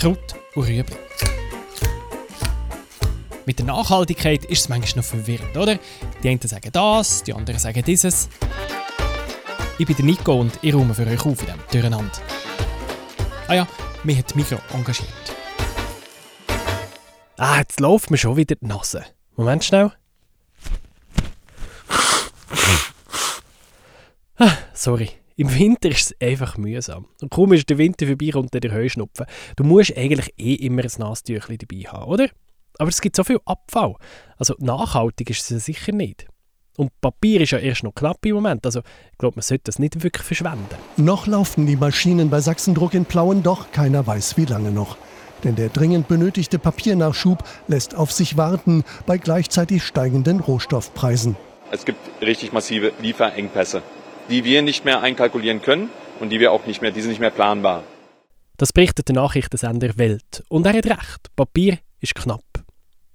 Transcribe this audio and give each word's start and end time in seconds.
Kraut 0.00 0.34
und 0.54 0.66
Rüebli. 0.66 0.96
Mit 3.44 3.58
der 3.58 3.66
Nachhaltigkeit 3.66 4.46
ist 4.46 4.60
es 4.60 4.68
manchmal 4.70 5.02
noch 5.02 5.10
verwirrend, 5.10 5.54
oder? 5.54 5.78
Die 6.22 6.28
einen 6.30 6.40
sagen 6.40 6.70
das, 6.72 7.22
die 7.22 7.34
anderen 7.34 7.58
sagen 7.58 7.82
dieses. 7.84 8.30
Ich 9.78 9.86
bin 9.86 10.06
Nico 10.06 10.40
und 10.40 10.58
ich 10.62 10.72
räume 10.72 10.94
für 10.94 11.06
euch 11.06 11.20
auf 11.26 11.40
in 11.40 11.46
diesem 11.46 11.60
Durcheinander. 11.70 12.18
Ah 13.46 13.54
ja, 13.54 13.68
mich 14.02 14.16
hat 14.16 14.34
Mikro 14.34 14.58
engagiert. 14.72 15.10
Ah, 17.36 17.58
jetzt 17.58 17.78
läuft 17.78 18.10
mir 18.10 18.16
schon 18.16 18.38
wieder 18.38 18.54
die 18.54 18.66
Nase. 18.66 19.04
Moment 19.36 19.64
schnell. 19.64 19.92
Ah, 24.38 24.56
sorry. 24.72 25.19
Im 25.36 25.52
Winter 25.58 25.88
ist 25.88 26.12
es 26.12 26.20
einfach 26.20 26.56
mühsam. 26.56 27.06
Und 27.20 27.30
kaum 27.30 27.52
ist 27.52 27.68
der 27.70 27.78
Winter 27.78 28.06
vorbei, 28.06 28.30
kommt 28.30 28.52
der 28.52 28.72
Heuschnupfen. 28.72 29.26
Du 29.56 29.64
musst 29.64 29.96
eigentlich 29.96 30.34
eh 30.38 30.54
immer 30.54 30.82
ein 30.82 30.90
Nasentüchchen 30.98 31.58
dabei 31.58 31.82
haben, 31.82 32.10
oder? 32.10 32.28
Aber 32.78 32.88
es 32.88 33.00
gibt 33.00 33.16
so 33.16 33.24
viel 33.24 33.38
Abfall. 33.44 33.94
Also 34.36 34.54
nachhaltig 34.58 35.30
ist 35.30 35.50
es 35.50 35.64
sicher 35.64 35.92
nicht. 35.92 36.26
Und 36.76 36.98
Papier 37.00 37.42
ist 37.42 37.50
ja 37.50 37.58
erst 37.58 37.82
noch 37.82 37.94
knapp 37.94 38.24
im 38.24 38.34
Moment. 38.36 38.64
Also 38.64 38.80
ich 39.12 39.18
glaube, 39.18 39.36
man 39.36 39.42
sollte 39.42 39.64
das 39.64 39.78
nicht 39.78 40.02
wirklich 40.02 40.24
verschwenden. 40.24 40.66
Noch 40.96 41.26
laufen 41.26 41.66
die 41.66 41.76
Maschinen 41.76 42.30
bei 42.30 42.40
Sachsendruck 42.40 42.94
in 42.94 43.04
Plauen, 43.04 43.42
doch 43.42 43.70
keiner 43.70 44.06
weiß, 44.06 44.36
wie 44.36 44.46
lange 44.46 44.70
noch. 44.70 44.96
Denn 45.44 45.56
der 45.56 45.68
dringend 45.68 46.08
benötigte 46.08 46.58
Papiernachschub 46.58 47.44
lässt 47.68 47.94
auf 47.94 48.12
sich 48.12 48.36
warten 48.36 48.84
bei 49.06 49.18
gleichzeitig 49.18 49.84
steigenden 49.84 50.40
Rohstoffpreisen. 50.40 51.36
Es 51.70 51.84
gibt 51.84 51.98
richtig 52.20 52.52
massive 52.52 52.92
Lieferengpässe, 53.00 53.82
die 54.28 54.44
wir 54.44 54.62
nicht 54.62 54.84
mehr 54.84 55.00
einkalkulieren 55.00 55.62
können 55.62 55.90
und 56.20 56.30
die 56.30 56.40
wir 56.40 56.52
auch 56.52 56.66
nicht 56.66 56.82
mehr, 56.82 56.90
die 56.90 57.00
sind 57.00 57.10
nicht 57.10 57.20
mehr 57.20 57.30
planbar. 57.30 57.82
Das 58.56 58.72
berichtet 58.72 59.08
der 59.08 59.14
Nachrichtensender 59.14 59.96
Welt. 59.96 60.44
Und 60.48 60.66
er 60.66 60.74
hat 60.74 60.86
recht. 60.86 61.34
Papier 61.34 61.78
ist 62.00 62.14
knapp. 62.14 62.44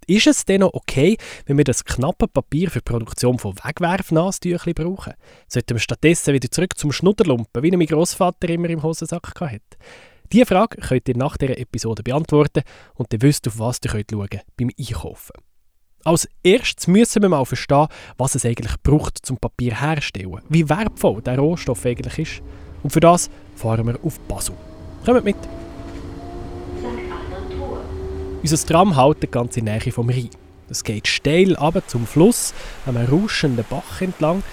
Ist 0.08 0.28
es 0.28 0.46
denn 0.46 0.62
noch 0.62 0.74
okay, 0.74 1.18
wenn 1.46 1.58
wir 1.58 1.64
das 1.64 1.84
knappe 1.84 2.28
Papier 2.28 2.70
für 2.70 2.80
die 2.80 2.92
Produktion 2.92 3.40
von 3.40 3.56
Wegwerfnastüchli 3.58 4.74
brauchen? 4.74 5.14
Sollten 5.48 5.76
wir 5.76 5.80
stattdessen 5.80 6.34
wieder 6.34 6.50
zurück 6.50 6.78
zum 6.78 6.92
Schnudderlumpen, 6.92 7.64
wie 7.64 7.72
mein 7.72 7.88
Großvater 7.88 8.50
immer 8.50 8.70
im 8.70 8.84
Hosensack 8.84 9.34
hatte? 9.40 9.62
Diese 10.32 10.46
Frage 10.46 10.78
könnt 10.78 11.08
ihr 11.08 11.18
nach 11.18 11.38
dieser 11.38 11.58
Episode 11.58 12.04
beantworten 12.04 12.64
und 12.96 13.14
ihr 13.14 13.22
wisst, 13.22 13.48
auf 13.48 13.60
was 13.60 13.80
ihr 13.84 13.92
könnt 13.92 14.12
schauen 14.12 14.42
beim 14.58 14.72
Einkaufen. 14.80 15.34
Als 16.08 16.30
erstes 16.44 16.86
müssen 16.86 17.24
wir 17.24 17.30
mal 17.30 17.44
verstehen, 17.46 17.88
was 18.20 18.36
es 18.36 18.46
eigentlich 18.46 18.76
braucht, 18.84 19.26
zum 19.26 19.38
Papier 19.38 19.82
herzustellen, 19.82 20.40
wie 20.50 20.70
wertvoll 20.70 21.20
der 21.24 21.40
Rohstoff 21.40 21.84
eigentlich 21.84 22.20
ist. 22.20 22.44
Und 22.84 22.92
für 22.92 23.00
das 23.00 23.28
fahren 23.56 23.88
wir 23.88 23.98
auf 24.04 24.20
Basel. 24.20 24.54
Kommt 25.04 25.26
mit! 25.26 25.36
Unser 28.40 28.68
Tram 28.68 28.96
hält 28.96 29.32
ganz 29.32 29.58
in 29.58 29.66
der 29.66 29.80
Nähe 29.80 29.92
vom 29.92 30.08
Rhein. 30.08 30.30
Es 30.70 30.84
geht 30.84 31.08
steil 31.08 31.56
ab 31.56 31.82
zum 31.88 32.06
Fluss, 32.06 32.54
an 32.86 32.98
einem 32.98 33.10
rauschenden 33.10 33.66
Bach 33.68 34.00
entlang. 34.00 34.44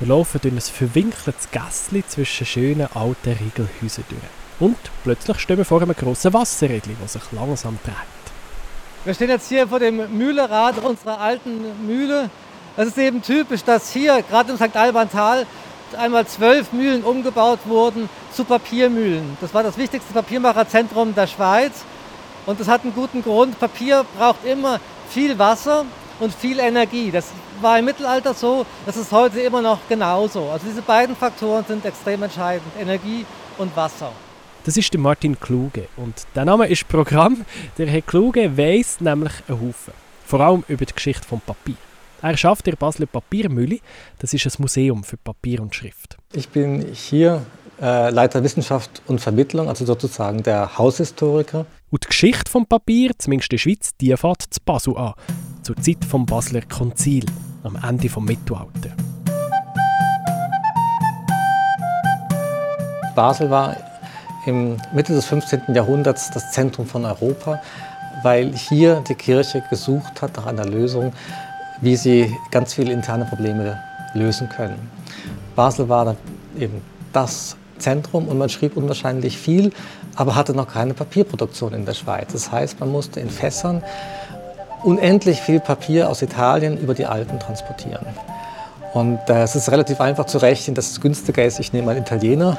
Wir 0.00 0.08
laufen 0.08 0.40
durch 0.42 0.54
ein 0.54 0.60
verwinkeltes 0.60 1.52
Gässchen 1.52 2.02
zwischen 2.08 2.46
schönen 2.46 2.88
alten 2.94 3.32
Riegelhäusern 3.32 4.04
durch. 4.08 4.22
Und 4.58 4.78
plötzlich 5.04 5.38
stehen 5.38 5.58
wir 5.58 5.64
vor 5.64 5.82
einem 5.82 5.94
grossen 5.94 6.32
Wasserrädchen, 6.32 6.96
das 7.00 7.12
sich 7.12 7.30
langsam 7.30 7.78
dreht. 7.84 8.15
Wir 9.06 9.14
stehen 9.14 9.30
jetzt 9.30 9.48
hier 9.48 9.68
vor 9.68 9.78
dem 9.78 10.18
Mühlerad 10.18 10.82
unserer 10.82 11.20
alten 11.20 11.86
Mühle. 11.86 12.28
Es 12.76 12.88
ist 12.88 12.98
eben 12.98 13.22
typisch, 13.22 13.62
dass 13.62 13.92
hier, 13.92 14.20
gerade 14.28 14.50
im 14.50 14.56
St. 14.56 14.76
Albantal, 14.76 15.46
einmal 15.96 16.26
zwölf 16.26 16.72
Mühlen 16.72 17.04
umgebaut 17.04 17.60
wurden 17.66 18.08
zu 18.32 18.42
Papiermühlen. 18.42 19.36
Das 19.40 19.54
war 19.54 19.62
das 19.62 19.78
wichtigste 19.78 20.12
Papiermacherzentrum 20.12 21.14
der 21.14 21.28
Schweiz. 21.28 21.84
Und 22.46 22.58
das 22.58 22.66
hat 22.66 22.82
einen 22.82 22.96
guten 22.96 23.22
Grund. 23.22 23.60
Papier 23.60 24.04
braucht 24.18 24.44
immer 24.44 24.80
viel 25.08 25.38
Wasser 25.38 25.84
und 26.18 26.34
viel 26.34 26.58
Energie. 26.58 27.12
Das 27.12 27.28
war 27.60 27.78
im 27.78 27.84
Mittelalter 27.84 28.34
so, 28.34 28.66
das 28.86 28.96
ist 28.96 29.12
heute 29.12 29.38
immer 29.38 29.62
noch 29.62 29.78
genauso. 29.88 30.50
Also 30.50 30.66
diese 30.66 30.82
beiden 30.82 31.14
Faktoren 31.14 31.64
sind 31.64 31.84
extrem 31.84 32.24
entscheidend, 32.24 32.72
Energie 32.76 33.24
und 33.56 33.76
Wasser. 33.76 34.10
Das 34.66 34.76
ist 34.76 34.92
der 34.92 34.98
Martin 34.98 35.38
Kluge 35.38 35.86
und 35.96 36.26
der 36.34 36.44
Name 36.44 36.66
ist 36.66 36.88
Programm. 36.88 37.46
Der 37.78 37.86
Herr 37.86 38.02
Kluge 38.02 38.56
weiß 38.56 39.00
nämlich 39.00 39.32
einen 39.46 39.60
Haufen, 39.60 39.92
vor 40.24 40.40
allem 40.40 40.64
über 40.66 40.84
die 40.84 40.92
Geschichte 40.92 41.24
vom 41.24 41.40
Papier. 41.40 41.76
Er 42.20 42.36
schafft 42.36 42.66
der 42.66 42.74
Basler 42.74 43.06
Papiermühle. 43.06 43.78
Das 44.18 44.34
ist 44.34 44.44
ein 44.44 44.52
Museum 44.58 45.04
für 45.04 45.18
Papier 45.18 45.62
und 45.62 45.72
Schrift. 45.72 46.18
Ich 46.32 46.48
bin 46.48 46.84
hier 46.92 47.46
äh, 47.80 48.10
Leiter 48.10 48.42
Wissenschaft 48.42 49.02
und 49.06 49.20
Vermittlung, 49.20 49.68
also 49.68 49.86
sozusagen 49.86 50.42
der 50.42 50.76
Haushistoriker. 50.76 51.64
Und 51.92 52.02
die 52.02 52.08
Geschichte 52.08 52.50
vom 52.50 52.66
Papier, 52.66 53.12
zumindest 53.16 53.52
in 53.52 53.58
der 53.58 53.60
Schweiz, 53.60 53.92
die 54.00 54.16
fährt 54.16 54.42
zu 54.50 54.60
Basel 54.64 54.96
an, 54.96 55.14
zur 55.62 55.76
Zeit 55.76 56.04
vom 56.04 56.26
Basler 56.26 56.62
Konzil, 56.62 57.24
am 57.62 57.76
Ende 57.76 58.08
des 58.08 58.16
Mittelalter. 58.16 58.96
Basel 63.14 63.48
war 63.48 63.76
im 64.46 64.76
Mitte 64.92 65.12
des 65.12 65.26
15. 65.26 65.74
Jahrhunderts 65.74 66.30
das 66.30 66.52
Zentrum 66.52 66.86
von 66.86 67.04
Europa, 67.04 67.60
weil 68.22 68.52
hier 68.54 69.02
die 69.08 69.14
Kirche 69.14 69.62
gesucht 69.68 70.22
hat 70.22 70.36
nach 70.36 70.46
einer 70.46 70.64
Lösung, 70.64 71.12
wie 71.80 71.96
sie 71.96 72.34
ganz 72.50 72.74
viele 72.74 72.92
interne 72.92 73.24
Probleme 73.24 73.78
lösen 74.14 74.48
können. 74.48 74.90
Basel 75.54 75.88
war 75.88 76.16
eben 76.58 76.80
das 77.12 77.56
Zentrum 77.78 78.28
und 78.28 78.38
man 78.38 78.48
schrieb 78.48 78.76
unwahrscheinlich 78.76 79.36
viel, 79.36 79.72
aber 80.14 80.34
hatte 80.34 80.54
noch 80.54 80.68
keine 80.68 80.94
Papierproduktion 80.94 81.74
in 81.74 81.84
der 81.84 81.94
Schweiz. 81.94 82.32
Das 82.32 82.50
heißt, 82.50 82.80
man 82.80 82.90
musste 82.90 83.20
in 83.20 83.28
Fässern 83.28 83.82
unendlich 84.82 85.40
viel 85.40 85.60
Papier 85.60 86.08
aus 86.08 86.22
Italien 86.22 86.78
über 86.78 86.94
die 86.94 87.06
Alpen 87.06 87.38
transportieren. 87.40 88.06
Und 88.94 89.18
äh, 89.28 89.42
es 89.42 89.56
ist 89.56 89.70
relativ 89.70 90.00
einfach 90.00 90.24
zu 90.24 90.38
rechnen, 90.38 90.74
dass 90.74 90.90
es 90.90 91.00
günstiger 91.00 91.44
ist, 91.44 91.60
ich 91.60 91.72
nehme 91.72 91.90
einen 91.90 92.00
Italiener 92.00 92.58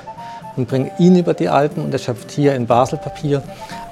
und 0.58 0.68
bringe 0.68 0.92
ihn 1.00 1.18
über 1.18 1.34
die 1.34 1.48
Alpen 1.48 1.84
und 1.84 1.94
er 1.94 2.00
schöpft 2.00 2.32
hier 2.32 2.56
in 2.56 2.66
Basel 2.66 2.98
Papier. 2.98 3.44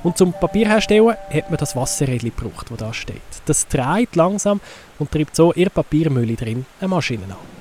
Und 0.03 0.17
zum 0.17 0.33
Papierherstellen 0.33 1.15
hat 1.33 1.49
man 1.49 1.57
das 1.57 1.75
Wasserrädchen 1.75 2.31
gebraucht, 2.35 2.67
das 2.69 2.77
da 2.77 2.93
steht. 2.93 3.21
Das 3.45 3.67
dreht 3.67 4.15
langsam 4.15 4.59
und 4.99 5.11
treibt 5.11 5.35
so 5.35 5.53
ihr 5.53 5.69
Papiermühle 5.69 6.35
drin 6.35 6.65
eine 6.79 6.89
Maschine 6.89 7.23
an. 7.25 7.55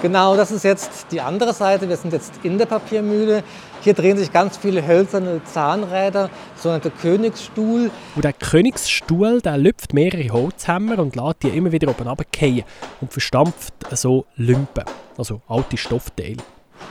Genau, 0.00 0.36
das 0.36 0.52
ist 0.52 0.62
jetzt 0.62 1.06
die 1.10 1.20
andere 1.20 1.52
Seite. 1.52 1.88
Wir 1.88 1.96
sind 1.96 2.12
jetzt 2.12 2.32
in 2.44 2.56
der 2.56 2.66
Papiermühle. 2.66 3.42
Hier 3.80 3.94
drehen 3.94 4.16
sich 4.18 4.32
ganz 4.32 4.56
viele 4.56 4.86
hölzerne 4.86 5.40
Zahnräder, 5.44 6.30
sogenannte 6.56 6.90
Königsstuhl. 6.90 7.90
Und 8.16 8.24
der 8.24 8.32
Königsstuhl 8.32 9.40
der 9.40 9.56
lüpft 9.56 9.94
mehrere 9.94 10.28
Holzhämmer 10.30 10.98
und 10.98 11.14
lässt 11.14 11.44
die 11.44 11.48
immer 11.48 11.70
wieder 11.70 11.88
oben 11.88 12.08
runterfallen 12.08 12.64
und 13.00 13.12
verstampft 13.12 13.72
so 13.92 14.26
Lümpen, 14.36 14.84
also 15.16 15.40
alte 15.48 15.76
Stoffteile. 15.76 16.38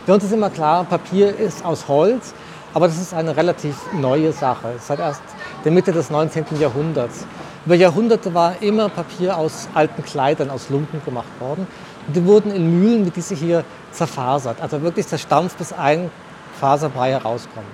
Für 0.06 0.14
uns 0.14 0.24
ist 0.24 0.32
immer 0.32 0.50
klar, 0.50 0.86
Papier 0.86 1.38
ist 1.38 1.66
aus 1.66 1.88
Holz, 1.90 2.34
aber 2.74 2.88
das 2.88 2.98
ist 3.02 3.14
eine 3.14 3.36
relativ 3.36 3.76
neue 3.94 4.32
Sache. 4.32 4.76
Seit 4.80 5.00
erst 5.00 5.22
der 5.66 5.72
Mitte 5.72 5.92
des 5.92 6.10
19. 6.10 6.46
Jahrhunderts. 6.60 7.26
Über 7.66 7.76
Jahrhunderte 7.76 8.34
war 8.34 8.62
immer 8.62 8.88
Papier 8.88 9.38
aus 9.38 9.68
alten 9.74 10.04
Kleidern, 10.04 10.50
aus 10.50 10.70
Lumpen 10.70 11.02
gemacht 11.04 11.28
worden. 11.40 11.68
Und 12.08 12.16
die 12.16 12.26
wurden 12.26 12.52
in 12.54 12.80
Mühlen 12.80 13.06
wie 13.06 13.10
diese 13.10 13.36
hier 13.36 13.66
zerfasert. 13.92 14.62
Also 14.62 14.82
wirklich 14.82 15.06
zerstampft, 15.08 15.58
bis 15.58 15.74
ein 15.74 16.10
Faserbrei 16.58 17.12
herauskommt. 17.12 17.66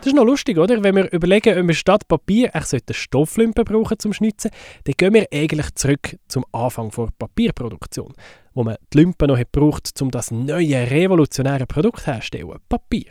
Das 0.00 0.06
ist 0.06 0.16
noch 0.16 0.24
lustig, 0.24 0.56
oder? 0.56 0.82
Wenn 0.82 0.96
wir 0.96 1.12
überlegen, 1.12 1.58
ob 1.58 1.66
wir 1.66 1.74
statt 1.74 2.08
Papier 2.08 2.54
eine 2.54 2.64
Stofflümpen 2.90 3.64
brauchen 3.64 3.98
zum 3.98 4.14
Schnitzen, 4.14 4.50
dann 4.84 4.94
gehen 4.96 5.12
wir 5.12 5.26
eigentlich 5.30 5.74
zurück 5.74 6.16
zum 6.26 6.46
Anfang 6.52 6.90
der 6.90 7.08
Papierproduktion, 7.18 8.14
wo 8.54 8.64
man 8.64 8.76
die 8.94 8.98
Lümpen 8.98 9.28
noch 9.28 9.38
braucht, 9.52 10.00
um 10.00 10.10
das 10.10 10.30
neue 10.30 10.90
revolutionäre 10.90 11.66
Produkt 11.66 12.06
herzustellen, 12.06 12.56
Papier. 12.66 13.10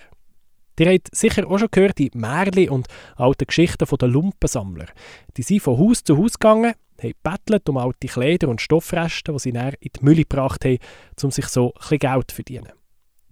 Ihr 0.80 0.92
habt 0.92 1.14
sicher 1.14 1.46
auch 1.48 1.60
schon 1.60 1.68
gehört, 1.70 2.00
die 2.00 2.10
Märchen 2.16 2.70
und 2.70 2.88
alte 3.18 3.46
Geschichten 3.46 3.86
der 3.86 4.08
Lumpensammler. 4.08 4.88
Die 5.38 5.44
sind 5.44 5.62
von 5.62 5.78
Haus 5.78 6.04
zu 6.04 6.18
Haus 6.18 6.40
gegangen, 6.40 6.74
haben 7.04 7.14
bettelt 7.22 7.70
um 7.70 7.78
alte 7.78 8.08
Kleider 8.08 8.48
und 8.48 8.62
Stoffreste, 8.62 9.32
die 9.34 9.40
sie 9.40 9.52
dann 9.52 9.74
in 9.80 9.92
die 9.96 10.04
Mülle 10.04 10.24
gebracht 10.24 10.66
haben, 10.66 10.80
um 11.22 11.30
sich 11.30 11.46
so 11.46 11.68
ein 11.68 11.80
bisschen 11.80 12.00
Geld 12.00 12.32
zu 12.32 12.36
verdienen. 12.36 12.79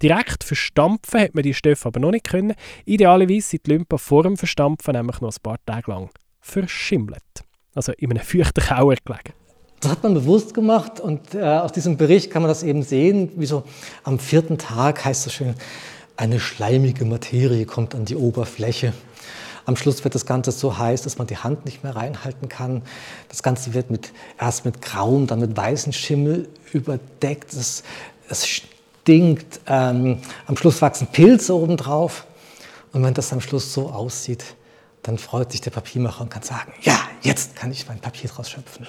Direkt 0.02 0.44
verstampfen 0.44 1.22
hat 1.22 1.34
man 1.34 1.44
die 1.44 1.54
Stoffe 1.54 1.88
aber 1.88 2.00
noch 2.00 2.12
nicht 2.12 2.30
können. 2.30 2.54
Idealerweise 2.86 3.50
sind 3.50 3.66
die 3.66 3.74
Lumpen 3.74 3.98
vor 3.98 4.24
dem 4.24 4.38
Verstampfen 4.38 4.94
nämlich 4.94 5.22
noch 5.22 5.32
ein 5.32 5.42
paar 5.42 5.58
Tage 5.66 5.92
lang 5.92 6.10
verschimmelt. 6.40 7.24
Also 7.74 7.94
in 7.94 8.12
einem 8.12 8.24
feuchten 8.24 8.64
Kauer 8.64 8.96
gelegen. 9.04 9.34
Das 9.80 9.92
hat 9.92 10.04
man 10.04 10.16
bewusst 10.16 10.54
gemacht 10.54 11.00
und 11.00 11.36
äh, 11.36 11.42
aus 11.42 11.72
diesem 11.72 11.98
Bericht 11.98 12.32
kann 12.32 12.42
man 12.42 12.50
das 12.50 12.64
eben 12.64 12.82
sehen, 12.82 13.32
wie 13.36 13.46
so 13.46 13.64
am 14.04 14.18
vierten 14.18 14.58
Tag 14.58 15.06
heißt 15.06 15.28
es 15.28 15.34
schön, 15.34 15.54
eine 16.16 16.40
schleimige 16.40 17.06
Materie 17.06 17.66
kommt 17.66 17.94
an 17.94 18.06
die 18.06 18.16
Oberfläche. 18.16 18.94
Am 19.66 19.76
Schluss 19.76 20.04
wird 20.04 20.16
das 20.16 20.26
Ganze 20.26 20.52
so 20.52 20.78
heiß, 20.78 21.04
dass 21.04 21.18
man 21.18 21.28
die 21.28 21.38
Hand 21.38 21.66
nicht 21.66 21.84
mehr 21.84 21.96
reinhalten 21.96 22.50
kann. 22.50 22.82
Das 23.30 23.44
Ganze 23.44 23.74
wird 23.74 23.92
mit, 23.92 24.14
erst 24.40 24.66
mit 24.66 24.82
grauem, 24.82 25.28
dann 25.28 25.42
mit 25.42 25.56
weißem 25.56 25.92
Schimmel 25.92 26.48
überdeckt. 26.72 27.54
Es 27.54 27.84
stinkt. 29.08 29.62
Ähm, 29.68 30.20
am 30.48 30.58
Schluss 30.58 30.82
wachsen 30.82 31.08
Pilze 31.08 31.56
obendrauf. 31.56 32.26
Und 32.92 33.04
wenn 33.04 33.14
das 33.14 33.32
am 33.32 33.40
Schluss 33.40 33.74
so 33.74 33.90
aussieht, 33.90 34.44
dann 35.04 35.18
freut 35.18 35.54
sich 35.54 35.62
der 35.62 35.72
Papiermacher 35.72 36.22
und 36.22 36.30
kann 36.30 36.44
sagen, 36.44 36.74
ja, 36.82 37.00
jetzt 37.22 37.56
kann 37.56 37.72
ich 37.72 37.88
mein 37.88 38.00
Papier 38.00 38.30
draus 38.30 38.50
schöpfen. 38.50 38.86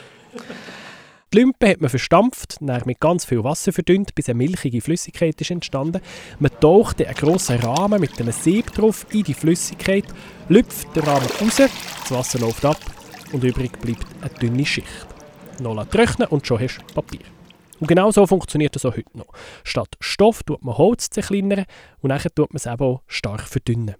Die 1.32 1.38
Lümpe 1.38 1.68
hat 1.68 1.80
man 1.80 1.90
verstampft, 1.90 2.56
dann 2.60 2.82
mit 2.86 2.98
ganz 3.00 3.26
viel 3.26 3.44
Wasser 3.44 3.72
verdünnt, 3.72 4.14
bis 4.14 4.28
eine 4.28 4.38
milchige 4.38 4.80
Flüssigkeit 4.80 5.40
ist 5.40 5.50
entstanden. 5.50 6.00
Man 6.40 6.50
taucht 6.58 7.00
einen 7.00 7.14
grossen 7.14 7.60
Rahmen 7.60 8.00
mit 8.00 8.18
einem 8.18 8.32
Sieb 8.32 8.72
drauf 8.72 9.06
in 9.12 9.22
die 9.22 9.34
Flüssigkeit, 9.34 10.06
lüpft 10.48 10.96
den 10.96 11.04
Rahmen 11.04 11.28
raus, 11.40 11.56
das 11.56 12.10
Wasser 12.10 12.40
läuft 12.40 12.64
ab 12.64 12.80
und 13.32 13.44
übrig 13.44 13.78
bleibt 13.78 14.06
eine 14.22 14.30
dünne 14.30 14.66
Schicht. 14.66 15.06
Noch 15.60 15.84
trocknen 15.86 16.28
und 16.28 16.46
schon 16.46 16.60
hast 16.60 16.78
du 16.78 16.94
Papier. 16.94 17.37
Und 17.80 17.86
genau 17.86 18.10
so 18.10 18.26
funktioniert 18.26 18.74
es 18.76 18.84
auch 18.84 18.96
heute 18.96 19.16
noch. 19.16 19.28
Statt 19.64 19.94
Stoff 20.00 20.42
tut 20.42 20.64
man 20.64 20.76
Holz 20.76 21.10
zerkleinern 21.10 21.64
und 22.00 22.10
dann 22.10 22.18
tut 22.18 22.52
man 22.52 22.56
es 22.56 22.66
eben 22.66 22.82
auch 22.82 23.02
stark 23.06 23.42
verdünnen. 23.42 23.94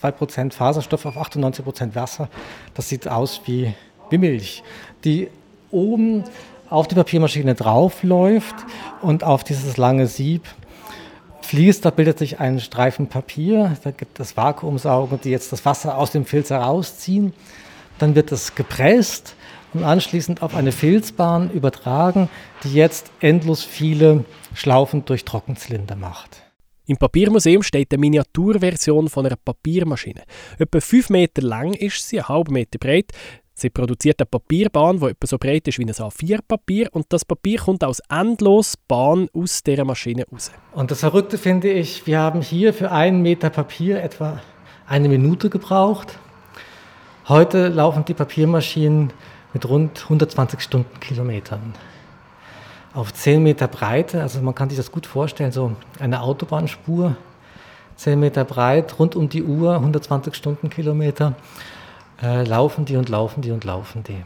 2% 0.00 0.52
Faserstoff 0.52 1.04
auf 1.04 1.16
98% 1.16 1.94
Wasser, 1.94 2.28
das 2.74 2.88
sieht 2.88 3.06
aus 3.08 3.42
wie, 3.44 3.74
wie 4.10 4.18
Milch, 4.18 4.62
die 5.04 5.28
oben 5.70 6.24
auf 6.70 6.88
die 6.88 6.94
Papiermaschine 6.94 7.54
draufläuft 7.54 8.54
und 9.02 9.24
auf 9.24 9.44
dieses 9.44 9.76
lange 9.76 10.06
Sieb 10.06 10.46
fließt, 11.42 11.84
da 11.84 11.90
bildet 11.90 12.18
sich 12.18 12.40
ein 12.40 12.60
Streifen 12.60 13.08
Papier, 13.08 13.76
da 13.84 13.90
gibt 13.90 14.18
es 14.20 14.36
Vakuumsaugen, 14.36 15.20
die 15.20 15.30
jetzt 15.30 15.52
das 15.52 15.66
Wasser 15.66 15.98
aus 15.98 16.10
dem 16.10 16.24
Filz 16.24 16.48
herausziehen. 16.48 17.34
Dann 17.98 18.14
wird 18.14 18.32
es 18.32 18.54
gepresst 18.54 19.36
und 19.74 19.84
anschließend 19.84 20.42
auf 20.42 20.54
eine 20.54 20.72
Filzbahn 20.72 21.50
übertragen, 21.50 22.28
die 22.64 22.74
jetzt 22.74 23.10
endlos 23.20 23.62
viele 23.62 24.24
Schlaufen 24.54 25.04
durch 25.04 25.24
Trockenzylinder 25.24 25.96
macht. 25.96 26.42
Im 26.86 26.96
Papiermuseum 26.96 27.62
steht 27.62 27.92
eine 27.92 28.00
Miniaturversion 28.00 29.08
von 29.08 29.24
einer 29.24 29.36
Papiermaschine. 29.36 30.22
Etwa 30.58 30.80
5 30.80 31.10
Meter 31.10 31.42
lang 31.42 31.74
ist 31.74 32.08
sie, 32.08 32.18
einen 32.18 32.28
halben 32.28 32.52
Meter 32.54 32.78
breit. 32.78 33.12
Sie 33.54 33.70
produziert 33.70 34.20
eine 34.20 34.26
Papierbahn, 34.26 34.98
die 34.98 35.06
etwa 35.06 35.26
so 35.26 35.38
breit 35.38 35.68
ist 35.68 35.78
wie 35.78 35.84
ein 35.84 35.90
A4-Papier 35.90 36.88
und 36.92 37.06
das 37.10 37.24
Papier 37.24 37.60
kommt 37.60 37.84
aus 37.84 38.00
endlos 38.10 38.76
Bahn 38.88 39.28
aus 39.32 39.62
dieser 39.62 39.84
Maschine 39.84 40.24
raus. 40.32 40.50
Und 40.72 40.90
das 40.90 41.00
Verrückte 41.00 41.38
finde 41.38 41.70
ich, 41.70 42.06
wir 42.06 42.18
haben 42.18 42.42
hier 42.42 42.74
für 42.74 42.90
einen 42.90 43.22
Meter 43.22 43.50
Papier 43.50 44.02
etwa 44.02 44.40
eine 44.86 45.08
Minute 45.08 45.50
gebraucht. 45.50 46.18
Heute 47.28 47.68
laufen 47.68 48.04
die 48.04 48.14
Papiermaschinen 48.14 49.12
mit 49.52 49.68
rund 49.68 50.02
120 50.04 50.60
Stundenkilometern. 50.60 51.74
Auf 52.94 53.12
10 53.12 53.42
Meter 53.42 53.68
Breite, 53.68 54.20
also 54.20 54.40
man 54.42 54.54
kann 54.54 54.68
sich 54.68 54.76
das 54.76 54.92
gut 54.92 55.06
vorstellen, 55.06 55.52
so 55.52 55.76
eine 55.98 56.22
Autobahnspur, 56.22 57.16
10 57.96 58.20
Meter 58.20 58.44
breit, 58.44 58.98
rund 58.98 59.16
um 59.16 59.28
die 59.28 59.42
Uhr, 59.42 59.74
120 59.74 60.34
Stundenkilometer 60.34 61.34
äh, 62.22 62.44
laufen 62.44 62.84
die 62.84 62.96
und 62.96 63.08
laufen 63.08 63.42
die 63.42 63.50
und 63.50 63.64
laufen 63.64 64.02
die. 64.02 64.22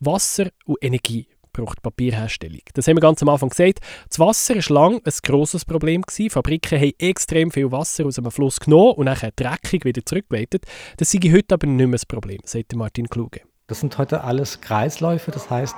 Wasser 0.00 0.46
und 0.64 0.78
Energie 0.80 1.26
braucht 1.58 1.82
Papierherstellung. 1.82 2.60
Das 2.74 2.86
haben 2.86 2.96
wir 2.96 3.00
ganz 3.00 3.22
am 3.22 3.28
Anfang 3.28 3.48
gesagt. 3.48 3.80
Das 4.08 4.18
Wasser 4.18 4.54
war 4.54 4.74
lange 4.74 5.00
ein 5.04 5.12
grosses 5.22 5.64
Problem. 5.64 6.02
Gewesen. 6.02 6.30
Fabriken 6.30 6.78
haben 6.78 6.92
extrem 6.98 7.50
viel 7.50 7.72
Wasser 7.72 8.06
aus 8.06 8.18
einem 8.18 8.30
Fluss 8.30 8.60
genommen 8.60 8.92
und 8.92 9.06
dann 9.06 9.18
dreckig 9.34 9.84
wieder 9.84 10.04
zurückgeleitet. 10.04 10.64
Das 10.96 11.10
sei 11.10 11.18
heute 11.32 11.54
aber 11.54 11.66
nicht 11.66 11.86
mehr 11.86 11.92
das 11.92 12.06
Problem, 12.06 12.38
sagt 12.44 12.74
Martin 12.74 13.08
Kluge. 13.08 13.40
Das 13.66 13.80
sind 13.80 13.98
heute 13.98 14.24
alles 14.24 14.62
Kreisläufe, 14.62 15.30
das 15.30 15.50
heißt, 15.50 15.76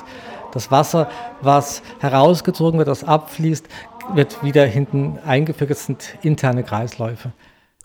das 0.53 0.71
Wasser, 0.71 1.11
was 1.41 1.83
herausgezogen 1.99 2.79
wird, 2.79 2.89
das 2.89 3.03
abfließt, 3.03 3.67
wird 4.15 4.45
wieder 4.45 4.65
hinten 4.65 5.19
eingefügt. 5.19 5.73
Das 5.73 5.87
sind 5.87 6.17
interne 6.23 6.63
Kreisläufe. 6.63 7.33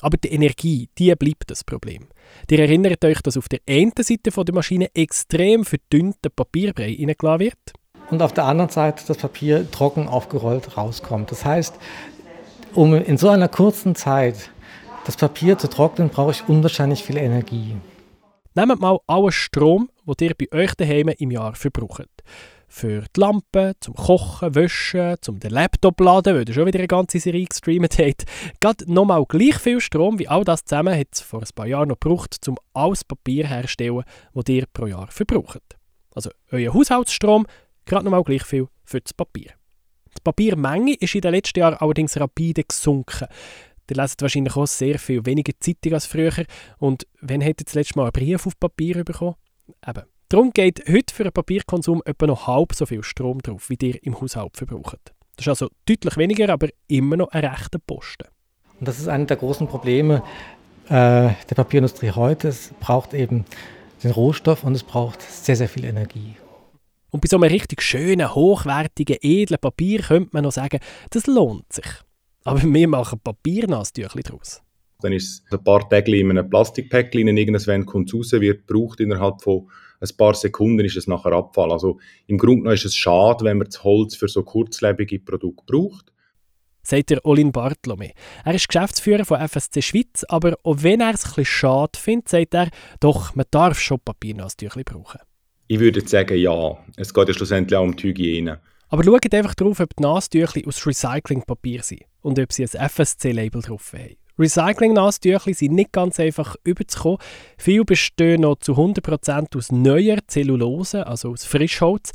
Aber 0.02 0.18
die 0.18 0.32
Energie, 0.32 0.90
die 0.98 1.16
bleibt 1.16 1.50
das 1.50 1.64
Problem. 1.64 2.08
Ihr 2.50 2.60
erinnert 2.60 3.04
euch, 3.04 3.22
dass 3.22 3.38
auf 3.38 3.48
der 3.50 3.62
einen 3.68 3.94
Seite 3.98 4.30
der 4.32 4.54
Maschine 4.54 4.90
extrem 4.94 5.66
verdünnter 5.66 6.30
Papierbrei 6.30 6.92
hineingeladen 6.92 7.48
wird. 7.48 7.74
Und 8.12 8.22
auf 8.22 8.34
der 8.34 8.46
anderen 8.46 8.70
Seite 8.70 9.04
das 9.08 9.18
Papier 9.18 9.70
trocken 9.72 10.08
aufgerollt 10.08 10.78
rauskommt. 10.78 11.32
Das 11.32 11.44
heißt, 11.44 11.76
um 12.74 12.94
in 12.94 13.18
so 13.18 13.30
einer 13.30 13.48
kurzen 13.48 13.96
Zeit 13.96 14.50
das 15.06 15.18
Papier 15.18 15.58
zu 15.58 15.70
trocknen, 15.70 16.10
brauche 16.10 16.32
ich 16.32 16.48
unwahrscheinlich 16.48 17.04
viel 17.04 17.18
Energie. 17.18 17.76
Nehmt 18.54 18.80
mal 18.80 19.00
allen 19.08 19.32
Strom, 19.32 19.90
den 20.06 20.30
ihr 20.30 20.36
bei 20.36 20.58
euch 20.58 20.76
daheim 20.76 21.10
im 21.10 21.32
Jahr 21.32 21.56
verbraucht. 21.56 22.10
Für 22.68 23.04
die 23.16 23.20
Lampen, 23.20 23.74
zum 23.80 23.94
Kochen, 23.96 24.56
Waschen, 24.56 25.16
zum 25.22 25.40
den 25.40 25.52
Laptop 25.52 26.00
laden, 26.00 26.36
weil 26.36 26.48
ihr 26.48 26.54
schon 26.54 26.66
wieder 26.66 26.80
eine 26.80 26.88
ganze 26.88 27.20
Serie 27.20 27.46
gestreamt 27.46 27.98
habt. 28.00 28.26
Gerade 28.60 28.92
nochmal 28.92 29.24
gleich 29.26 29.58
viel 29.58 29.80
Strom 29.80 30.20
wie 30.20 30.28
all 30.28 30.44
das 30.44 30.66
zusammen 30.66 30.98
hat 30.98 31.08
es 31.12 31.22
vor 31.22 31.42
ein 31.42 31.48
paar 31.54 31.68
Jahren 31.68 31.90
noch 31.90 32.00
gebraucht, 32.00 32.36
um 32.48 32.58
alles 32.74 33.04
Papier 33.04 33.48
herzustellen, 33.48 34.04
das 34.34 34.44
ihr 34.50 34.66
pro 34.74 34.88
Jahr 34.88 35.08
verbraucht. 35.08 35.62
Also 36.14 36.30
euer 36.52 36.74
Haushaltsstrom, 36.74 37.46
gerade 37.86 38.06
nochmal 38.06 38.24
gleich 38.24 38.44
viel 38.44 38.68
für 38.84 39.02
das 39.02 39.14
Papier. 39.14 39.52
Die 40.18 40.22
Papiermenge 40.24 40.96
ist 40.96 41.16
in 41.16 41.22
den 41.22 41.32
letzten 41.32 41.60
Jahren 41.60 41.76
allerdings 41.76 42.20
rapide 42.20 42.64
gesunken. 42.64 43.28
Ihr 43.90 43.96
leset 43.96 44.22
wahrscheinlich 44.22 44.56
auch 44.56 44.66
sehr 44.66 44.98
viel 44.98 45.26
weniger 45.26 45.54
Zeitung 45.60 45.94
als 45.94 46.06
früher. 46.06 46.46
Und 46.80 47.06
habt 47.22 47.32
ihr 47.32 47.54
das 47.54 47.76
letzte 47.76 47.98
Mal 48.00 48.06
einen 48.06 48.12
Brief 48.14 48.48
auf 48.48 48.60
Papier 48.60 49.04
bekommen? 49.04 49.36
Eben. 49.88 50.04
Darum 50.30 50.52
geht 50.52 50.84
heute 50.88 51.14
für 51.14 51.24
einen 51.24 51.34
Papierkonsum 51.34 52.02
etwa 52.04 52.26
noch 52.26 52.48
halb 52.48 52.74
so 52.74 52.86
viel 52.88 53.04
Strom 53.04 53.42
drauf, 53.42 53.70
wie 53.70 53.78
ihr 53.80 54.04
im 54.04 54.20
Haushalt 54.20 54.58
verbraucht. 54.58 55.14
Das 55.36 55.46
ist 55.46 55.50
also 55.50 55.70
deutlich 55.86 56.18
weniger, 56.18 56.50
aber 56.52 56.70
immer 56.88 57.18
noch 57.18 57.28
ein 57.30 57.46
rechter 57.46 57.78
Posten. 57.78 58.28
Und 58.80 58.88
das 58.88 59.00
ist 59.00 59.08
einer 59.08 59.26
der 59.26 59.38
großen 59.38 59.68
Probleme 59.68 60.24
äh, 60.88 60.90
der 60.90 61.56
Papierindustrie 61.56 62.12
heute. 62.12 62.48
Es 62.48 62.72
braucht 62.80 63.14
eben 63.14 63.46
den 64.04 64.12
Rohstoff 64.12 64.64
und 64.64 64.74
es 64.74 64.84
braucht 64.84 65.22
sehr, 65.22 65.56
sehr 65.56 65.70
viel 65.70 65.86
Energie. 65.86 66.36
Und 67.16 67.22
bei 67.22 67.30
so 67.30 67.38
einem 67.38 67.50
richtig 67.50 67.82
schönen, 67.82 68.36
hochwertigen, 68.36 69.16
edlen 69.22 69.58
Papier 69.58 70.02
könnte 70.02 70.32
man 70.34 70.44
noch 70.44 70.52
sagen, 70.52 70.82
das 71.12 71.28
lohnt 71.28 71.72
sich. 71.72 71.86
Aber 72.44 72.62
wir 72.64 72.88
machen 72.90 73.22
Papiernastüchli 73.24 74.22
daraus. 74.22 74.62
Dann 75.00 75.14
ist 75.14 75.46
es 75.48 75.54
ein 75.58 75.64
paar 75.64 75.88
Tage 75.88 76.14
in 76.20 76.30
einem 76.30 76.50
Plastikpäckchen, 76.50 77.38
irgendwann 77.38 77.86
kommt 77.86 78.10
es 78.10 78.16
raus, 78.16 78.34
wird 78.34 78.68
gebraucht, 78.68 79.00
innerhalb 79.00 79.42
von 79.42 79.70
ein 80.02 80.10
paar 80.18 80.34
Sekunden 80.34 80.84
ist 80.84 80.98
es 80.98 81.08
nachher 81.08 81.32
Abfall. 81.32 81.72
Also 81.72 82.00
im 82.28 82.38
Grunde 82.38 82.64
genommen 82.64 82.76
ist 82.76 82.84
es 82.84 82.96
schade, 82.96 83.46
wenn 83.46 83.60
man 83.60 83.68
das 83.68 83.82
Holz 83.82 84.18
für 84.18 84.28
so 84.28 84.44
kurzlebige 84.44 85.20
Produkte 85.20 85.64
braucht. 85.72 86.12
Sagt 86.84 87.12
der 87.12 87.26
Olin 87.26 87.54
Bartlome. 87.54 88.12
Er 88.44 88.56
ist 88.56 88.68
Geschäftsführer 88.68 89.24
von 89.24 89.40
FSC 89.40 89.82
Schweiz, 89.82 90.26
aber 90.28 90.58
auch 90.64 90.84
wenn 90.84 91.00
er 91.00 91.14
es 91.14 91.24
ein 91.24 91.30
bisschen 91.30 91.46
schade 91.46 91.98
findet, 91.98 92.28
sagt 92.28 92.54
er, 92.54 92.70
doch, 93.00 93.36
man 93.36 93.46
darf 93.52 93.80
schon 93.80 94.02
Papiernastüchli 94.02 94.84
brauchen. 94.84 95.22
Ich 95.68 95.80
würde 95.80 96.08
sagen, 96.08 96.38
ja. 96.38 96.78
Es 96.96 97.14
geht 97.14 97.28
ja 97.28 97.34
schlussendlich 97.34 97.78
auch 97.78 97.84
um 97.84 97.96
die 97.96 98.10
Hygiene. 98.10 98.60
Aber 98.90 99.04
schaut 99.04 99.34
einfach 99.34 99.56
darauf, 99.56 99.80
ob 99.80 99.96
die 99.96 100.04
Nastüchli 100.04 100.66
aus 100.66 100.86
Recyclingpapier 100.86 101.82
sind 101.82 102.04
und 102.22 102.40
ob 102.40 102.54
sie 102.54 102.64
ein 102.64 102.90
FSC-Label 102.90 103.62
drauf 103.62 103.94
haben. 103.94 104.16
Recycling-Nastüchli 104.38 105.54
sind 105.54 105.74
nicht 105.74 105.92
ganz 105.92 106.20
einfach 106.20 106.56
überzukommen. 106.64 107.18
Viele 107.58 107.86
bestehen 107.86 108.42
noch 108.42 108.58
zu 108.58 108.74
100% 108.74 109.58
aus 109.58 109.72
neuer 109.72 110.20
Zellulose, 110.28 111.08
also 111.08 111.32
aus 111.32 111.46
Frischholz. 111.46 112.12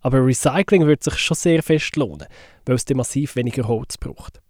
Aber 0.00 0.24
Recycling 0.24 0.86
wird 0.86 1.04
sich 1.04 1.14
schon 1.18 1.36
sehr 1.36 1.62
fest 1.62 1.96
lohnen, 1.96 2.26
weil 2.66 2.76
es 2.76 2.88
massiv 2.94 3.36
weniger 3.36 3.68
Holz 3.68 3.96
braucht. 3.98 4.40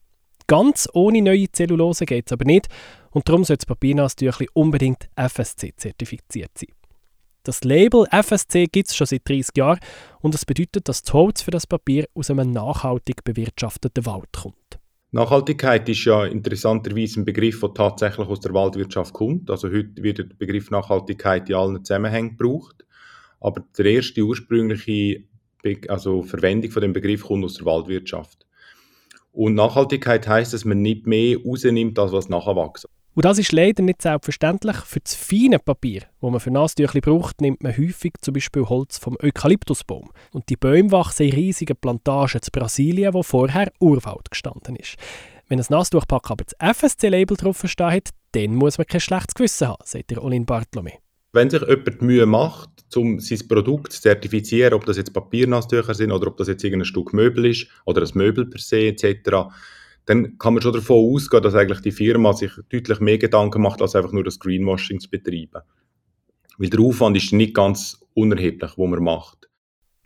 Ganz 0.47 0.89
ohne 0.93 1.23
neue 1.23 1.51
Zellulose 1.53 2.07
geht 2.07 2.27
es 2.27 2.33
aber 2.33 2.45
nicht 2.45 2.69
und 3.11 3.29
darum 3.29 3.45
sollte 3.45 3.67
das 3.67 3.67
Papiernastüchli 3.67 4.49
unbedingt 4.53 5.09
FSC-zertifiziert 5.17 6.51
sein. 6.57 6.69
Das 7.51 7.65
Label 7.65 8.07
FSC 8.13 8.67
gibt 8.67 8.91
es 8.91 8.95
schon 8.95 9.09
seit 9.09 9.29
30 9.29 9.57
Jahren 9.57 9.81
und 10.21 10.35
das 10.35 10.45
bedeutet, 10.45 10.89
dass 10.89 11.03
das 11.03 11.13
Holz 11.13 11.43
für 11.43 11.51
das 11.51 11.67
Papier 11.67 12.07
aus 12.15 12.31
einem 12.31 12.53
nachhaltig 12.53 13.25
bewirtschafteten 13.25 14.07
Wald 14.07 14.29
kommt. 14.41 14.79
Nachhaltigkeit 15.11 15.89
ist 15.89 16.05
ja 16.05 16.27
interessanterweise 16.27 17.19
ein 17.19 17.25
Begriff, 17.25 17.59
der 17.59 17.75
tatsächlich 17.75 18.29
aus 18.29 18.39
der 18.39 18.55
Waldwirtschaft 18.55 19.13
kommt. 19.15 19.51
Also 19.51 19.67
heute 19.67 20.01
wird 20.01 20.19
der 20.19 20.27
Begriff 20.39 20.71
Nachhaltigkeit 20.71 21.49
in 21.51 21.57
allen 21.57 21.85
Zusammenhängen 21.85 22.39
gebraucht. 22.39 22.85
Aber 23.41 23.65
die 23.77 23.95
erste 23.95 24.23
ursprüngliche 24.23 25.25
also 25.89 26.23
Verwendung 26.23 26.71
von 26.71 26.83
dem 26.83 26.93
Begriff 26.93 27.25
kommt 27.25 27.45
aus 27.45 27.55
der 27.55 27.67
Waldwirtschaft. 27.67 28.47
Und 29.33 29.57
Nachhaltigkeit 29.57 30.29
heißt, 30.29 30.53
dass 30.53 30.65
man 30.65 30.83
nicht 30.83 31.09
mehr 31.09 31.37
rausnimmt, 31.45 31.99
als 31.99 32.13
was 32.13 32.29
nachher 32.29 32.55
wächst. 32.55 32.87
Und 33.15 33.25
das 33.25 33.39
ist 33.39 33.53
leider 33.53 33.83
nicht 33.83 34.03
selbstverständlich. 34.03 34.77
Für 34.77 35.01
das 35.01 35.15
feine 35.15 35.59
Papier, 35.59 36.03
das 36.21 36.31
man 36.31 36.41
für 36.41 36.51
Nastüchli 36.51 37.01
braucht, 37.01 37.41
nimmt 37.41 37.63
man 37.63 37.77
häufig 37.77 38.13
zum 38.21 38.35
Beispiel 38.35 38.65
Holz 38.65 38.99
vom 38.99 39.17
Eukalyptusbaum. 39.21 40.11
Und 40.33 40.49
die 40.49 40.57
Bäume 40.57 40.93
wachsen 40.93 41.27
in 41.27 41.35
riesigen 41.35 41.77
Plantagen 41.77 42.41
in 42.43 42.49
Brasilien, 42.53 43.13
wo 43.13 43.23
vorher 43.23 43.73
Urwald 43.81 44.31
gestanden 44.31 44.77
ist. 44.77 44.97
Wenn 45.49 45.59
ein 45.59 45.67
Nastuchpack 45.69 46.31
aber 46.31 46.45
das 46.45 46.77
FSC-Label 46.77 47.37
drauf 47.37 47.63
steht, 47.65 48.11
dann 48.33 48.55
muss 48.55 48.79
man 48.79 48.87
kein 48.87 49.01
schlechtes 49.01 49.35
Gewissen 49.35 49.67
haben, 49.67 49.83
sagt 49.85 50.11
der 50.11 50.23
Olin 50.23 50.47
Bartlome. 50.47 50.93
Wenn 51.33 51.51
sich 51.51 51.63
jemand 51.63 52.01
die 52.01 52.05
Mühe 52.05 52.27
macht, 52.27 52.71
um 52.97 53.19
sein 53.19 53.47
Produkt 53.49 53.93
zu 53.93 54.01
zertifizieren, 54.01 54.75
ob 54.75 54.85
das 54.85 54.97
jetzt 54.97 55.13
Papiernasstücher 55.13 55.95
sind 55.95 56.13
oder 56.13 56.29
ob 56.29 56.37
das 56.37 56.47
jetzt 56.47 56.63
irgendein 56.63 56.87
Stück 56.87 57.13
Möbel 57.13 57.47
ist 57.47 57.67
oder 57.85 58.03
ein 58.03 58.11
Möbel 58.15 58.47
per 58.47 58.61
se 58.61 58.89
etc., 58.89 59.49
dann 60.11 60.37
kann 60.39 60.55
man 60.55 60.63
schon 60.63 60.73
davon 60.73 61.15
ausgehen, 61.15 61.41
dass 61.41 61.55
eigentlich 61.55 61.83
die 61.83 61.93
Firma 61.93 62.33
sich 62.33 62.51
deutlich 62.69 62.99
mehr 62.99 63.17
Gedanken 63.17 63.63
macht, 63.63 63.81
als 63.81 63.95
einfach 63.95 64.11
nur 64.11 64.25
das 64.25 64.41
Greenwashing 64.41 64.99
zu 64.99 65.09
betreiben. 65.09 65.63
Weil 66.59 66.69
der 66.69 66.81
Aufwand 66.81 67.17
ist 67.17 67.33
nicht 67.33 67.55
ganz 67.55 68.05
unerheblich, 68.15 68.73
wo 68.77 68.89
man 68.89 69.05
macht. 69.05 69.49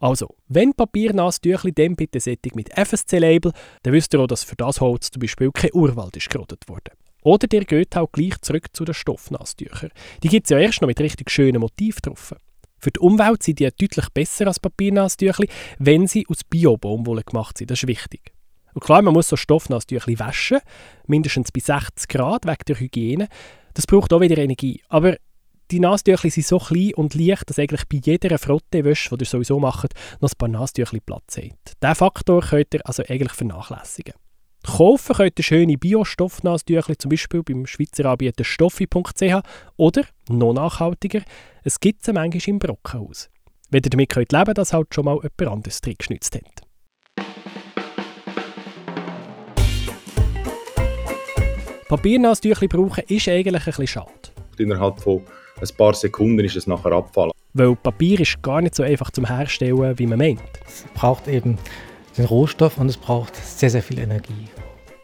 Also, 0.01 0.35
wenn 0.49 0.75
Papiernasstüchli, 0.75 1.73
dann 1.73 1.97
bitte 1.97 2.21
Sättig 2.21 2.55
mit 2.55 2.69
FSC-Label, 2.77 3.53
dann 3.83 3.93
wisst 3.95 4.13
ihr 4.13 4.21
auch, 4.21 4.27
dass 4.27 4.45
für 4.45 4.57
das 4.57 4.83
Holz 4.83 5.11
zum 5.11 5.21
Beispiel 5.21 5.51
kein 5.51 5.71
Urwald 5.73 6.19
ist 6.19 6.29
gerodet 6.29 6.69
worden. 6.69 6.93
Oder 7.23 7.49
ihr 7.51 7.65
geht 7.65 7.97
auch 7.97 8.13
gleich 8.13 8.39
zurück 8.43 8.67
zu 8.75 8.85
den 8.85 8.93
Stoffnasstüchern. 8.93 9.91
Die 10.23 10.29
gibt 10.29 10.47
es 10.47 10.51
ja 10.51 10.59
erst 10.59 10.83
noch 10.83 10.89
mit 10.89 11.01
richtig 11.01 11.31
schönen 11.31 11.63
Motiven 11.63 12.01
drauf. 12.03 12.35
Für 12.79 12.91
die 12.91 13.01
Umwelt 13.01 13.43
sind 13.43 13.59
die 13.59 13.71
deutlich 13.71 14.11
besser 14.11 14.49
als 14.49 14.61
Papiernasstüchli, 14.61 15.49
wenn 15.79 16.07
sie 16.07 16.27
aus 16.29 16.45
Bio-Baumwolle 16.45 17.23
gemacht 17.23 17.57
sind. 17.57 17.71
Das 17.71 17.83
ist 17.83 17.89
wichtig. 17.89 18.34
Und 18.75 18.83
klar, 18.83 19.03
man 19.03 19.15
muss 19.15 19.29
so 19.29 19.37
Stoffnasstüchli 19.37 20.19
waschen, 20.19 20.59
mindestens 21.07 21.51
bei 21.53 21.61
60 21.61 22.09
Grad, 22.09 22.45
wegen 22.45 22.65
der 22.69 22.79
Hygiene. 22.79 23.29
Das 23.73 23.87
braucht 23.87 24.13
auch 24.13 24.21
wieder 24.21 24.39
Energie. 24.39 24.83
Aber 24.89 25.17
die 25.71 25.81
Nasstüchli 25.81 26.31
sind 26.31 26.47
so 26.47 26.59
klein 26.59 26.93
und 26.95 27.15
leicht, 27.15 27.49
dass 27.49 27.59
eigentlich 27.59 27.89
bei 27.89 28.01
jeder 28.03 28.39
Frottewäsche, 28.39 29.17
die 29.17 29.23
ihr 29.23 29.27
sowieso 29.27 29.59
macht, 29.59 29.95
noch 30.21 30.31
ein 30.31 30.37
paar 30.37 30.49
Nasstüchli 30.49 31.01
Platz 31.01 31.39
hat. 31.39 31.75
Diesen 31.83 31.95
Faktor 31.95 32.43
könnt 32.43 32.75
ihr 32.75 32.87
also 32.87 33.03
eigentlich 33.09 33.33
vernachlässigen. 33.33 34.15
Kaufen 34.65 35.17
könnt 35.17 35.39
ihr 35.39 35.43
schöne 35.43 35.77
Bio-Stoffnasstüchli, 35.77 36.97
zum 36.97 37.11
Beispiel 37.11 37.43
beim 37.43 37.67
Schweizer 37.67 38.07
Anbieter 38.07 38.45
stoffi.ch 38.45 39.43
oder, 39.77 40.03
noch 40.29 40.55
nachhaltiger, 40.55 41.23
es 41.63 41.81
gibt 41.81 42.05
sie 42.05 42.13
manchmal 42.13 42.43
im 42.47 42.59
Brockenhaus. 42.59 43.31
Wenn 43.71 43.83
ihr 43.85 43.91
damit 43.91 44.09
könnt 44.11 44.33
leben 44.33 44.45
könnt, 44.45 44.59
dass 44.59 44.73
halt 44.73 44.95
schon 44.95 45.05
mal 45.05 45.17
jemand 45.17 45.57
anderes 45.57 45.81
drin 45.81 45.97
geschnitzt 45.99 46.35
hat. 46.35 46.64
Papiernasstüchli 51.95 52.67
brauchen 52.67 53.05
ist 53.07 53.29
eigentlich 53.29 53.63
ein 53.63 53.67
bisschen 53.67 53.87
schade. 53.87 54.11
Innerhalb 54.59 54.99
von 55.01 55.23
ein 55.61 55.77
paar 55.77 55.95
Sekunden 55.95 56.45
ist 56.45 56.57
es 56.57 56.67
nachher 56.67 56.91
abfallen. 56.91 57.31
Weil 57.53 57.77
Papier 57.77 58.19
ist 58.19 58.43
gar 58.43 58.61
nicht 58.63 58.75
so 58.75 58.83
einfach 58.83 59.13
zum 59.13 59.27
Herstellen, 59.27 59.97
wie 59.97 60.07
man 60.09 60.19
meint. 60.19 60.41
Es 60.67 60.85
braucht 60.93 61.29
eben 61.29 61.57
den 62.19 62.25
Rohstoff 62.25 62.79
und 62.79 62.89
es 62.89 62.97
braucht 62.97 63.37
sehr, 63.37 63.71
sehr 63.71 63.83
viel 63.83 64.01
Energie. 64.01 64.49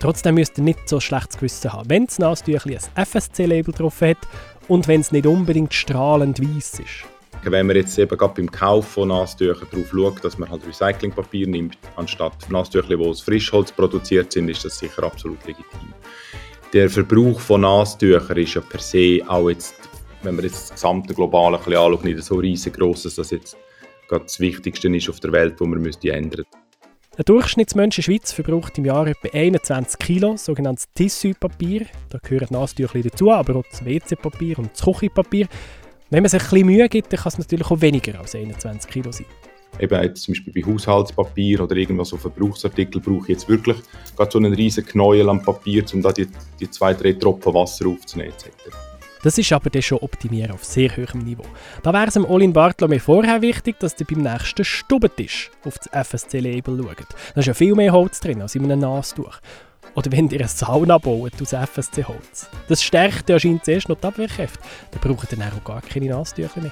Trotzdem 0.01 0.35
müsst 0.35 0.59
ihr 0.59 0.65
nicht 0.65 0.89
so 0.89 0.99
schlechtes 0.99 1.37
Gewissen 1.37 1.73
haben, 1.73 1.89
wenn 1.89 2.07
das 2.07 2.19
Nasstüchli 2.19 2.77
ein 2.77 3.07
FSC-Label 3.07 3.73
drauf 3.73 4.01
hat 4.01 4.19
und 4.67 4.89
wenn 4.89 5.01
es 5.01 5.13
nicht 5.13 5.29
unbedingt 5.29 5.73
strahlend 5.73 6.41
weiß 6.41 6.81
ist. 6.81 7.05
Wenn 7.45 7.69
man 7.69 7.77
jetzt 7.77 7.97
eben 8.01 8.19
gerade 8.19 8.35
beim 8.35 8.51
Kauf 8.51 8.89
von 8.89 9.09
Nasstüchern 9.09 9.69
darauf 9.71 9.91
schaut, 9.91 10.25
dass 10.25 10.39
man 10.39 10.51
halt 10.51 10.67
Recyclingpapier 10.67 11.47
nimmt, 11.47 11.79
anstatt 11.95 12.51
Nasstücher, 12.51 12.97
die 12.97 12.97
aus 12.97 13.21
Frischholz 13.21 13.71
produziert 13.71 14.33
sind, 14.33 14.49
ist 14.49 14.65
das 14.65 14.77
sicher 14.77 15.05
absolut 15.05 15.47
legitim. 15.47 15.90
Der 16.73 16.89
Verbrauch 16.89 17.41
von 17.41 17.63
Nasstüchern 17.63 18.37
ist 18.37 18.55
ja 18.55 18.61
per 18.61 18.81
se 18.81 19.21
auch 19.27 19.49
jetzt, 19.49 19.75
wenn 20.23 20.37
man 20.37 20.45
jetzt 20.45 20.71
das 20.71 20.75
gesamte 20.75 21.15
Globale 21.15 21.59
anschaut, 21.59 22.05
nicht 22.05 22.23
so 22.23 22.37
riesengroß, 22.37 23.03
dass 23.05 23.17
das 23.17 23.31
jetzt 23.31 23.57
gerade 24.09 24.25
das 24.25 24.39
Wichtigste 24.39 24.89
ist 24.95 25.09
auf 25.09 25.21
der 25.21 25.33
Welt, 25.33 25.57
wo 25.59 25.67
man 25.67 25.81
müsste 25.81 26.13
ändern 26.13 26.45
ein 27.21 27.25
Durchschnittsmensch 27.25 27.99
in 27.99 28.03
der 28.03 28.13
Schweiz 28.13 28.33
verbraucht 28.33 28.79
im 28.79 28.87
Jahr 28.87 29.07
etwa 29.07 29.29
21 29.29 29.99
Kilo 29.99 30.37
sogenanntes 30.39 30.89
Tissue-Papier. 30.95 31.87
Da 32.09 32.19
gehören 32.19 32.49
Nasstücher 32.51 33.01
dazu, 33.01 33.31
aber 33.31 33.57
auch 33.57 33.65
das 33.71 33.85
WC-Papier 33.85 34.59
und 34.59 34.71
das 34.73 34.83
Küchenpapier. 34.83 35.47
Wenn 36.09 36.23
man 36.23 36.31
sich 36.31 36.43
ein 36.43 36.49
bisschen 36.49 36.67
Mühe 36.67 36.89
gibt, 36.89 37.13
dann 37.13 37.21
kann 37.21 37.29
es 37.29 37.39
natürlich 37.39 37.71
auch 37.71 37.81
weniger 37.81 38.19
als 38.19 38.35
21 38.35 38.91
Kilo 38.91 39.13
sein. 39.13 39.27
Eben 39.79 40.03
jetzt 40.03 40.23
zum 40.23 40.35
Beispiel 40.35 40.53
bei 40.53 40.73
Haushaltspapier 40.73 41.63
oder 41.63 41.77
irgendwas 41.77 42.09
so 42.09 42.17
Verbrauchsartikel 42.17 43.01
brauche 43.01 43.23
ich 43.23 43.29
jetzt 43.29 43.49
wirklich 43.49 43.77
gerade 44.17 44.31
so 44.31 44.39
einen 44.39 44.53
riesen 44.53 44.85
Knäuel 44.85 45.29
am 45.29 45.43
Papier, 45.43 45.85
um 45.95 46.03
da 46.03 46.13
die, 46.13 46.29
die 46.59 46.71
zwei, 46.71 46.93
drei 46.93 47.13
Tropfen 47.13 47.55
Wasser 47.55 47.87
aufzunehmen 47.87 48.33
etc. 48.33 48.77
Das 49.23 49.37
ist 49.37 49.53
aber 49.53 49.69
dann 49.69 49.83
schon 49.83 49.99
optimieren 49.99 50.53
auf 50.53 50.65
sehr 50.65 50.97
hohem 50.97 51.21
Niveau. 51.21 51.45
Da 51.83 51.93
wäre 51.93 52.07
es 52.07 52.15
dem 52.15 52.25
Olin 52.25 52.55
Bartolome 52.55 53.01
vorher 53.01 53.43
wichtig, 53.43 53.79
dass 53.79 53.95
ihr 54.01 54.07
beim 54.07 54.23
nächsten 54.23 54.65
Stubentisch 54.65 55.51
auf 55.65 55.79
das 55.79 56.09
FSC-Label 56.09 56.83
schaut. 56.83 57.07
Da 57.35 57.41
ist 57.41 57.47
ja 57.47 57.55
viel 57.55 57.75
mehr 57.75 57.93
Holz 57.93 58.21
drin 58.21 58.41
als 58.41 58.55
in 58.55 58.65
einem 58.65 58.81
Nastuch. 58.81 59.39
Oder 59.95 60.11
wenn 60.13 60.29
ihr 60.29 60.39
eine 60.39 60.49
Sauna 60.49 60.97
baut 60.97 61.33
aus 61.43 61.53
FSC-Holz. 61.53 62.49
Das 62.69 62.83
stärkt 62.83 63.29
ja 63.29 63.35
anscheinend 63.35 63.65
zuerst 63.65 63.89
noch 63.91 64.01
die 64.01 64.07
Abwehrkräfte. 64.07 64.61
Dann 64.93 65.01
braucht 65.01 65.33
ihr 65.33 65.39
dann 65.39 65.53
auch 65.53 65.65
gar 65.65 65.83
keine 65.83 66.07
Nastücher 66.07 66.61
mehr. 66.61 66.71